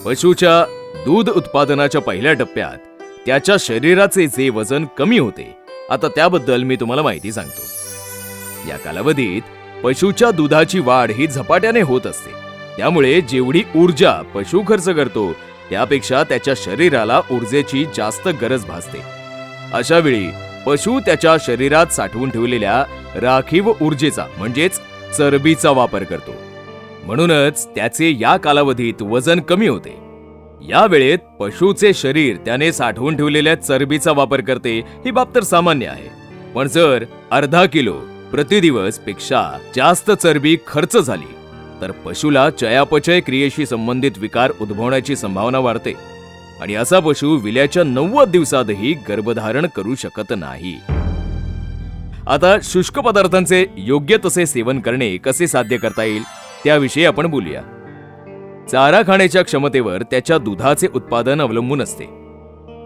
पशुच्या 0.05 0.63
दूध 1.05 1.29
उत्पादनाच्या 1.29 2.01
पहिल्या 2.01 2.33
टप्प्यात 2.33 2.88
त्याच्या 3.25 3.55
शरीराचे 3.59 4.27
जे 4.27 4.49
वजन 4.49 4.85
कमी 4.97 5.17
होते 5.19 5.57
आता 5.89 6.07
त्याबद्दल 6.07 6.63
मी 6.63 6.75
तुम्हाला 6.75 7.01
माहिती 7.01 7.31
सांगतो. 7.31 7.61
या 8.69 8.77
कालावधीत 8.77 9.41
पशुच्या 9.83 10.31
दुधाची 10.31 10.79
वाढ 10.79 11.11
ही 11.11 11.27
झपाट्याने 11.27 11.81
होत 11.81 12.07
असते. 12.07 12.31
त्यामुळे 12.77 13.21
जेवढी 13.21 13.63
ऊर्जा 13.75 14.21
पशु 14.35 14.61
खर्च 14.67 14.89
करतो 14.89 15.33
त्यापेक्षा 15.69 16.23
त्याच्या 16.23 16.53
शरीराला 16.57 17.21
ऊर्जेची 17.31 17.85
जास्त 17.95 18.27
गरज 18.41 18.65
भासते. 18.65 18.99
अशा 19.73 19.97
वेळी 19.97 20.27
पशु 20.65 20.99
त्याच्या 20.99 21.35
शरीरात 21.45 21.85
साठवून 21.85 22.29
ठेवलेल्या 22.29 22.83
राखीव 23.15 23.73
ऊर्जेचा 23.81 24.25
म्हणजेच 24.37 24.79
चरबीचा 25.17 25.71
वापर 25.71 26.03
करतो. 26.03 26.35
म्हणूनच 27.03 27.67
त्याचे 27.75 28.15
या 28.19 28.37
कालावधीत 28.37 29.01
वजन 29.01 29.39
कमी 29.39 29.67
होते. 29.67 30.08
या 30.67 30.85
वेळेत 30.85 31.19
पशुचे 31.39 31.93
शरीर 31.93 32.35
त्याने 32.35 32.71
साठवून 32.71 33.15
ठेवलेल्या 33.15 33.55
चरबीचा 33.55 34.11
वापर 34.11 34.41
करते 34.41 34.79
ही 35.05 35.11
बाब 35.11 35.35
तर 35.35 35.43
सामान्य 35.43 35.87
आहे. 35.87 36.09
पण 36.55 36.67
जर 36.67 37.03
अर्धा 37.31 37.65
किलो 37.65 37.93
प्रतिदिवसपेक्षा 38.31 39.57
जास्त 39.75 40.11
चरबी 40.11 40.57
खर्च 40.67 40.97
झाली 40.97 41.35
तर 41.81 41.91
पशुला 41.91 42.49
चयापचय 42.49 43.19
क्रियेशी 43.19 43.65
संबंधित 43.65 44.11
विकार 44.17 44.51
उद्भवण्याची 44.61 45.15
संभावना 45.15 45.59
वाढते. 45.59 45.93
आणि 46.61 46.75
असा 46.75 46.99
पशु 46.99 47.35
विल्याच्या 47.35 47.83
नव्वद 47.83 48.29
दिवसातही 48.29 48.93
गर्भधारण 49.09 49.65
करू 49.75 49.95
शकत 49.95 50.33
नाही. 50.37 50.75
आता 52.27 52.55
शुष्क 52.63 52.99
पदार्थांचे 52.99 53.65
योग्य 53.77 54.17
तसे 54.25 54.45
सेवन 54.45 54.79
करणे 54.79 55.17
कसे 55.17 55.47
साध्य 55.47 55.77
करता 55.77 56.03
येईल 56.03 56.23
त्याविषयी 56.63 57.05
आपण 57.05 57.27
बोलूया. 57.27 57.61
चारा 58.71 59.01
खाण्याच्या 59.07 59.41
क्षमतेवर 59.43 60.01
त्याच्या 60.01 60.37
दुधाचे 60.37 60.87
उत्पादन 60.95 61.41
अवलंबून 61.41 61.81
असते. 61.81 62.05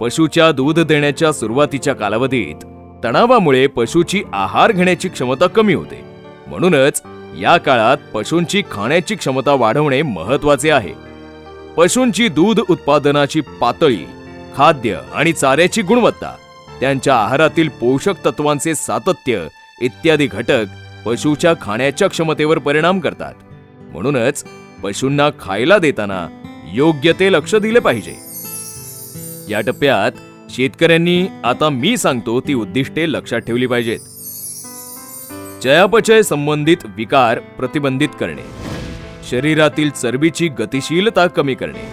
पशुच्या 0.02 0.52
दूध 0.52 0.80
देण्याच्या 0.80 1.32
सुरुवातीच्या 1.32 1.96
कालावधीत 1.96 2.66
तणावामुळे 3.04 3.68
पशुची 3.68 4.24
आहार 4.34 4.72
घेण्याची 4.72 5.10
क्षमता 5.10 5.48
कमी 5.48 5.74
होते. 5.74 6.04
म्हणूनच 6.48 7.02
या 7.40 7.58
काळात 7.58 7.98
पशूंची 8.14 8.64
खाण्याची 8.72 9.16
क्षमता 9.16 9.54
वाढवणे 9.54 10.02
महत्त्वाचे 10.02 10.72
आहे. 10.72 10.94
पशूंची 11.78 12.28
दूध 12.30 12.60
उत्पादनाची 12.70 13.42
पातळी 13.42 14.06
खाद्य 14.58 14.98
आणि 15.14 15.34
चाऱ्याची 15.34 15.82
गुणवत्ता 15.82 16.36
त्यांच्या 16.80 17.16
आहारातील 17.16 17.68
पोषक 17.70 18.26
तत्वांचे 18.26 18.76
सातत्य 18.76 19.48
इत्यादी 19.82 20.28
घटक 20.28 20.66
पशूच्या 21.06 21.54
खाण्याच्या 21.62 22.10
क्षमतेवर 22.10 22.58
परिणाम 22.58 23.00
करतात. 23.00 23.34
म्हणूनच 23.92 24.44
पशूंना 24.84 25.30
खायला 25.30 25.78
देताना 25.78 26.28
योग्य 26.74 27.14
ते 27.20 27.32
लक्ष 27.32 27.56
दिले 27.56 27.80
पाहिजे. 27.80 28.16
या 29.50 29.62
टप्प्यात 29.62 30.12
शेतकऱ्यांनी 30.50 31.28
आता 31.44 31.70
मी 31.70 31.98
सांगतो 31.98 32.42
ती 32.42 32.54
उद्दिष्टे 32.54 33.12
लक्षात 33.12 33.40
ठेवली 33.40 33.68
पाहिजेत. 33.68 34.00
चयापचय 35.64 36.24
संबंधित 36.24 36.78
विकार 36.98 37.40
प्रतिबंधित 37.40 38.10
करणे. 38.20 38.42
शरीरातील 39.30 39.90
चरबीची 39.90 40.48
गतिशीलता 40.48 41.28
कमी 41.28 41.56
करणे. 41.56 41.88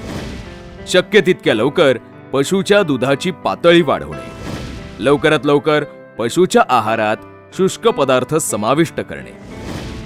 शक्य 0.89 1.21
तितक्या 1.21 1.55
लवकर 1.55 1.99
पशूच्या 2.33 2.83
दुधाची 2.83 3.31
पातळी 3.31 3.83
वाढवणे. 3.83 4.31
लवकरात 4.99 5.41
लवकर 5.45 5.85
पशूच्या 6.19 6.63
आहारात 6.69 7.17
शुष्क 7.57 7.89
पदार्थ 7.89 8.35
समाविष्ट 8.35 9.01
करणे. 9.01 9.33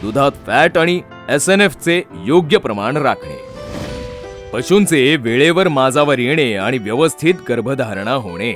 दुधात 0.02 0.32
फॅट 0.46 0.78
आणि 0.78 1.00
एस 1.30 1.48
एन 1.48 1.68
चे 1.68 2.02
योग्य 2.24 2.58
प्रमाण 2.58 2.96
राखणे. 2.96 3.38
पशूंचे 4.52 5.16
वेळेवर 5.16 5.68
माजावर 5.68 6.18
येणे 6.18 6.54
आणि 6.54 6.78
व्यवस्थित 6.78 7.34
गर्भधारणा 7.48 8.12
होणे. 8.12 8.54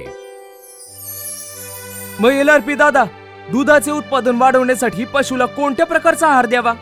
मग 2.20 2.30
एल 2.30 2.48
आर 2.48 2.60
पी 2.60 2.74
दादा 2.74 3.04
दुधाचे 3.52 3.90
उत्पादन 3.90 4.36
वाढवण्यासाठी 4.36 5.04
पशुला 5.04 5.46
कोणत्या 5.46 5.86
प्रकारचा 5.86 6.28
आहार 6.28 6.46
द्यावा? 6.46 6.74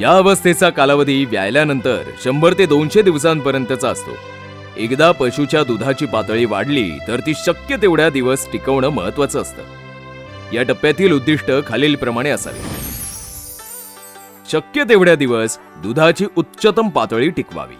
या 0.00 0.10
अवस्थेचा 0.10 0.70
कालावधी 0.70 1.24
व्यायल्यानंतर 1.24 2.02
शंभर 2.24 2.52
ते 2.58 2.66
दोनशे 2.66 3.02
दिवसांपर्यंतचा 3.02 3.88
असतो. 3.88 4.10
एकदा 4.76 5.12
पशुच्या 5.12 5.64
दुधाची 5.64 6.06
पातळी 6.06 6.44
वाढली 6.44 6.90
तर 7.08 7.20
ती 7.20 7.32
शक्य 7.34 7.76
तेवढ्या 7.76 8.10
दिवस 8.10 8.52
टिकवणं 8.52 8.88
महत्वाचं 8.88 9.42
असतं. 9.42 9.62
या 10.52 10.62
टप्प्यातील 10.62 11.12
उद्दिष्ट 11.12 11.50
खालीलप्रमाणे 11.66 12.30
असावे. 12.30 12.82
शक्य 14.50 14.84
तेवढ्या 14.84 15.14
दिवस 15.14 15.58
दुधाची 15.76 16.26
उच्चतम 16.36 16.88
पातळी 16.88 17.30
टिकवावी. 17.30 17.74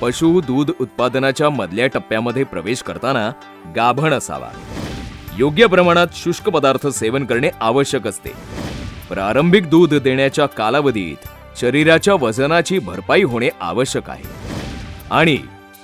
पशु 0.00 0.40
दूध 0.40 0.70
उत्पादनाच्या 0.80 1.50
मधल्या 1.50 1.86
टप्प्यामध्ये 1.86 2.44
प्रवेश 2.44 2.82
करताना 2.82 3.32
गाभण 3.76 4.12
असावा. 4.12 4.48
योग्य 5.38 5.66
प्रमाणात 5.66 6.06
शुष्क 6.12 6.44
पदार्थ 6.44 6.86
सेवन 6.86 7.24
करणे 7.24 7.50
आवश्यक 7.60 8.06
असते. 8.06 8.30
प्रारंभिक 9.08 9.70
दूध 9.70 9.94
देण्याच्या 9.94 10.46
कालावधीत 10.46 11.16
शरीराच्या 11.60 12.14
वजनाची 12.14 12.78
भरपाई 12.78 13.22
होणे 13.22 13.48
आवश्यक 13.60 14.10
आहे. 14.10 14.24
आणि 15.10 15.38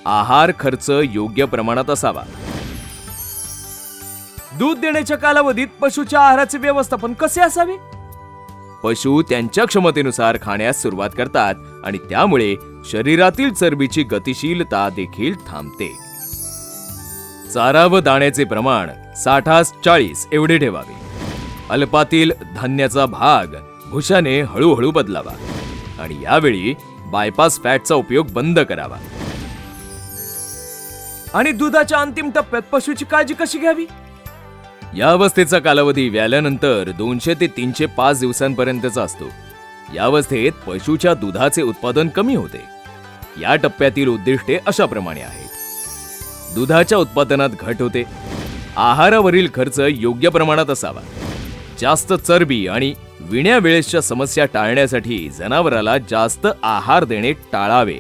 आहार 0.07 0.53
खर्च 0.61 0.91
योग्य 1.05 1.45
प्रमाणात 1.45 1.91
असावा. 1.91 2.23
दूध 4.59 4.79
देण्याच्या 4.79 5.17
कालावधीत 5.17 5.69
पशुच्या 5.81 6.21
आहाराचे 6.21 6.59
व्यवस्थापन 6.59 7.13
कसे 7.13 7.41
असावे? 7.41 8.00
पशु 8.85 9.23
त्यांच्या 9.23 9.65
क्षमतेनुसार 9.65 10.39
खाण्यास 10.43 10.83
सुरुवात 10.83 11.11
करतात 11.17 11.55
आणि 11.85 11.99
त्यामुळे 11.99 12.55
शरीरातील 12.85 13.53
चरबीची 13.53 14.03
गतिशीलता 14.03 14.89
देखील 14.89 15.35
थांबते. 15.49 15.97
चारा 17.55 17.87
व 17.87 18.01
दाण्याचे 18.01 18.45
प्रमाण 18.45 19.15
साठास 19.15 19.73
चाळीस 19.85 20.27
एवढे 20.33 20.59
ठेवावे. 20.59 20.95
अल्पातील 21.71 22.33
धान्याचा 22.57 23.07
भाग 23.07 23.47
भुशाने 23.87 24.41
हळूहळू 24.41 24.91
बदलावा 24.91 25.35
आणि 26.03 26.23
यावेळी 26.23 26.75
बायपास 27.07 27.61
फॅटचा 27.63 27.95
उपयोग 27.95 28.31
बंद 28.31 28.61
करावा. 28.61 28.97
आणि 31.35 31.53
दुधाच्या 31.53 31.99
अंतिम 31.99 32.31
टप्प्यात 32.31 32.63
पशुची 32.73 33.05
काळजी 33.05 33.35
कशी 33.35 33.59
घ्यावी? 33.59 33.87
या 34.97 35.11
अवस्थेचा 35.11 35.59
कालावधी 35.59 36.09
व्याल्यानंतर 36.09 36.91
दोनशे 36.99 37.35
ते 37.35 37.47
तीनशे 37.47 37.87
पाच 37.87 38.21
दिवसांपर्यंतचा 38.21 39.03
असतो. 39.03 39.25
या 39.95 40.05
अवस्थेत 40.05 40.53
पशूच्या 40.53 41.15
दुधाचे 41.15 41.63
उत्पादन 41.63 42.09
कमी 42.09 42.35
होते. 42.35 42.61
या 43.41 43.57
टप्प्यातील 43.57 44.09
उद्दिष्टे 44.09 44.59
अशाप्रमाणे 44.67 45.21
आहेत. 45.21 45.49
दुधाच्या 46.55 46.99
उत्पादनात 46.99 47.49
घट 47.61 47.83
होते. 47.83 48.05
आहारावरील 48.77 49.49
खर्च 49.55 49.81
योग्य 49.89 50.29
प्रमाणात 50.29 50.71
असावा. 50.71 51.01
जास्त 51.81 52.13
चरबी 52.13 52.67
आणि 52.67 52.95
विण्या 53.21 53.59
वेळेसच्या 53.59 54.01
समस्या 54.01 54.45
टाळण्यासाठी 54.45 55.31
जनावराला 55.31 55.99
जास्त 55.99 56.47
आहार 56.63 57.05
देणे 57.05 57.33
टाळावे. 57.33 57.99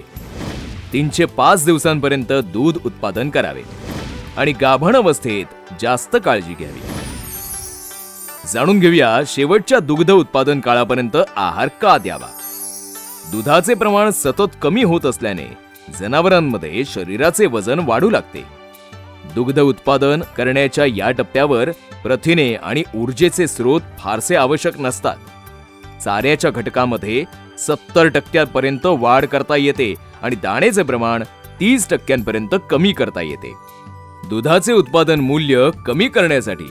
तीनशे 0.92 1.24
पाच 1.24 1.64
दिवसांपर्यंत 1.64 2.32
दूध 2.32 2.78
उत्पादन 2.86 3.30
करावे. 3.30 3.89
आणि 4.40 4.52
गाभण 4.52 4.96
अवस्थेत 4.96 5.72
जास्त 5.80 6.16
काळजी 6.24 6.54
घ्यावी. 6.54 6.80
जाणून 8.52 8.78
घेऊया 8.78 9.20
शेवटच्या 9.26 9.78
दुग्ध 9.78 10.10
उत्पादन 10.10 10.60
काळापर्यंत 10.60 11.16
आहार 11.36 11.68
का 11.68 11.98
द्यावा? 11.98 12.26
दुधाचे 13.32 13.74
प्रमाण 13.74 14.10
सतत 14.10 14.56
कमी 14.62 14.82
होत 14.82 15.06
असल्याने 15.06 15.46
जनावरांमध्ये 16.00 16.84
शरीराचे 16.84 17.46
वजन 17.46 17.78
वाढू 17.78 18.10
लागते. 18.10 18.44
दुग्ध 19.34 19.60
उत्पादन 19.60 20.22
करण्याच्या 20.36 20.84
या 20.86 21.10
टप्प्यावर 21.10 21.70
प्रथिने 22.02 22.54
आणि 22.54 22.82
ऊर्जेचे 22.94 23.46
स्रोत 23.46 23.80
फारसे 23.98 24.36
आवश्यक 24.36 24.80
नसतात. 24.80 25.16
चाऱ्याच्या 26.04 26.50
घटकामध्ये 26.50 27.24
सत्तर 27.58 28.06
टक्क्यांपर्यंत 28.06 28.86
वाढ 28.86 29.24
करता 29.24 29.56
येते 29.56 29.94
आणि 30.22 30.36
दाण्याचे 30.36 30.82
प्रमाण 30.82 31.22
तीस 31.60 31.88
टक्क्यांपर्यंत 31.88 32.54
कमी 32.70 32.92
करता 32.92 33.20
येते. 33.20 33.69
दुधाचे 34.30 34.72
उत्पादन 34.72 35.20
मूल्य 35.20 35.70
कमी 35.86 36.08
करण्यासाठी 36.08 36.64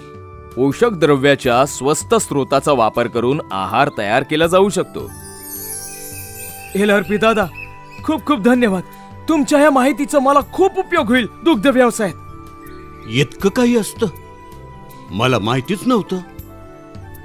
पोषक 0.56 0.92
द्रव्याच्या 0.92 1.66
स्वस्त 1.66 2.16
स्रोताचा 2.16 2.72
वापर 2.72 3.08
करून 3.08 3.42
आहार 3.52 3.90
तयार 3.98 4.24
केला 4.24 4.48
जाऊ 4.48 4.70
शकतो. 4.70 5.12
एल 6.76 6.90
आर 6.90 7.02
पी 7.02 7.18
दादा 7.18 7.46
खूप 8.04 8.26
खूप 8.26 8.40
धन्यवाद. 8.40 8.84
तुमच्या 9.30 9.60
या 9.60 9.72
माहितीचा 9.72 10.20
मला 10.20 10.40
खूप 10.54 10.80
उपयोग 10.80 11.08
होईल 11.08 11.28
दुग्ध 11.44 11.68
व्यवसायात. 11.68 12.14
इतकं 13.10 13.50
काही 13.50 13.78
असतं. 13.78 14.08
मला 15.12 15.40
माहितीच 15.40 15.80
नव्हतं. 15.86 16.18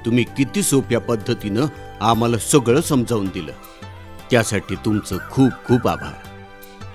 तुम्ही 0.05 0.23
किती 0.23 0.63
सोप्या 0.63 0.99
पद्धतीनं 0.99 1.65
आम्हाला 2.01 2.37
सगळं 2.37 2.81
समजावून 2.81 3.25
दिलं. 3.25 3.51
त्यासाठी 4.31 4.75
तुमचं 4.75 5.17
खूप 5.31 5.51
खूप 5.67 5.87
आभार. 5.87 6.27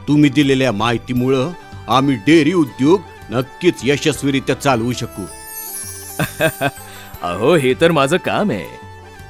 तुम्ही 0.09 0.31
दिलेल्या 0.31 0.73
माहितीमुळं 0.73 1.51
आम्ही 1.89 2.17
डेअरी 2.17 2.53
उद्योग 2.53 3.01
नक्कीच 3.31 3.75
यशस्वीरित्या 3.83 4.61
चालवू 4.61 4.93
शकू. 4.93 5.25
अहो 7.23 7.55
हे 7.55 7.75
तर 7.81 7.91
माझं 7.91 8.17
काम 8.17 8.51
आहे. 8.51 8.65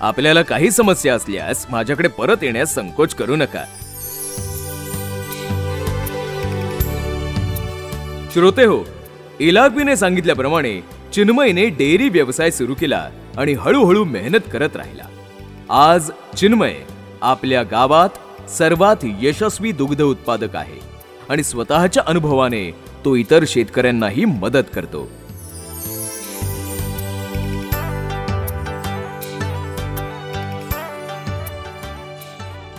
आपल्याला 0.01 0.43
काही 0.43 0.71
समस्या 0.71 1.15
असल्यास 1.15 1.67
माझ्याकडे 1.71 2.09
परत 2.09 2.37
येण्यास 2.43 2.75
संकोच 2.75 3.15
करू 3.15 3.37
नका. 3.37 3.65
श्रोते 8.35 8.65
हो 8.65 8.85
इलाग्वीने 9.41 9.97
सांगितल्याप्रमाणे 9.97 10.81
चिन्मयने 11.15 11.69
डेअरी 11.69 12.09
व्यवसाय 12.09 12.51
सुरू 12.51 12.75
केला 12.75 13.09
आणि 13.37 13.53
हळूहळू 13.53 14.05
मेहनत 14.05 14.51
करत 14.53 14.77
राहिला. 14.77 15.05
आज 15.89 16.11
चिन्मय 16.37 16.75
आपल्या 17.21 17.63
गावात 17.63 18.51
सर्वात 18.51 18.97
यशस्वी 19.21 19.73
दुग्ध 19.73 20.03
उत्पादक 20.03 20.57
आहे 20.57 20.81
आणि 21.29 21.43
स्वतःच्या 21.43 22.03
अनुभवाने 22.07 22.90
तो 23.05 23.15
इतर 23.17 23.45
शेतकऱ्यांनाही 23.47 24.25
मदत 24.25 24.71
करतो. 24.75 25.09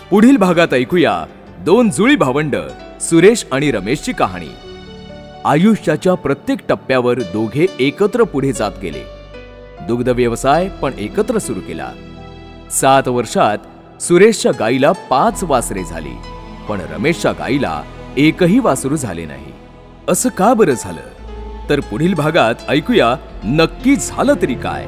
पुढील 0.10 0.38
भागात 0.38 0.74
ऐकूया 0.74 1.26
दोन 1.60 1.90
जुळी 1.90 2.16
भावंड 2.16 2.56
सुरेश 3.02 3.46
आणि 3.52 3.72
रमेशची 3.72 4.12
कहाणी. 4.12 4.50
आयुष्याच्या 5.46 6.14
प्रत्येक 6.14 6.60
टप्प्यावर 6.70 7.20
दोघे 7.22 7.66
एकत्र 7.80 8.24
पुढे 8.24 8.52
जात 8.54 8.72
गेले. 8.82 9.04
दुग्ध 9.88 10.10
व्यवसाय 10.10 10.68
पण 10.82 10.92
एकत्र 11.00 11.38
सुरू 11.38 11.60
केला. 11.60 11.92
सात 12.72 13.08
वर्षात 13.08 14.02
सुरेशच्या 14.02 14.52
गाईला 14.60 14.92
पाच 15.10 15.44
वासरे 15.44 15.84
झाली 15.84 16.16
पण 16.70 16.82
रमेशच्या 16.92 17.32
गाईला 17.32 17.82
एकही 18.18 18.60
वासरू 18.60 18.96
झाले 18.96 19.26
नाही. 19.26 19.51
असं 20.08 20.30
का 20.30 20.54
बरं 20.54 20.74
झालं? 20.74 21.02
तर 21.70 21.80
पुढील 21.80 22.14
भागात 22.14 22.56
ऐकूया 22.70 23.16
नक्की 23.44 23.96
झालं 23.96 24.34
तरी 24.42 24.54
काय. 24.54 24.88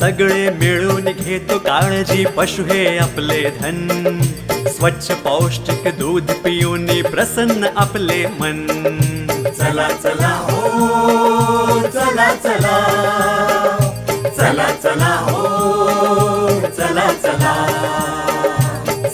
सगळे 0.00 0.50
मिळून 0.50 1.04
घेतो 1.04 1.58
काळजी. 1.58 2.24
पशु 2.24 2.62
हे 2.62 2.98
आपले 2.98 3.50
धन. 3.50 4.20
स्वच्छ 4.68 5.10
पौष्टिक 5.10 5.98
दूध 5.98 6.30
पिऊन 6.30 6.86
प्रसन्न 6.86 7.66
आपले 7.76 8.26
मन. 8.26 8.66
चला 9.58 9.88
चला 9.88 10.46
हो 10.50 11.80
चला 11.80 12.34
चला. 12.34 12.76
चला 14.36 14.68
चला 14.82 15.26
हो 15.28 15.46
चला 16.60 17.12
चला. 17.22 17.54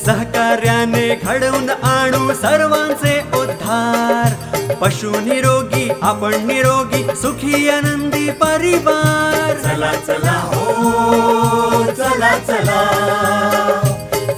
सहकार्याने 0.07 1.15
घडवून 1.15 1.71
आणू 1.71 2.35
सर्वांचे 2.35 3.21
उद्धार. 3.39 4.31
पशु 4.75 5.11
निरोगी 5.11 5.72
आपण 6.03 6.35
निरोगी 6.47 7.03
सुखी 7.17 7.69
आनंदी 7.69 8.31
परिवार. 8.31 9.53
चला 9.63 9.93
चला 10.07 10.39
हो 10.53 11.85
चला 11.93 12.39
चला. 12.39 12.81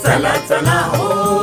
चला 0.04 0.34
चला 0.48 0.80
हो. 0.94 1.33